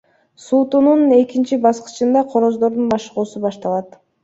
[0.45, 3.97] Суутуунун экинчи баскычында короздордун машыгуусу башталат.